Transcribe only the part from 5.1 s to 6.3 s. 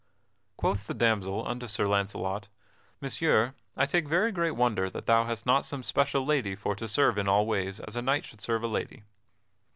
hast not some special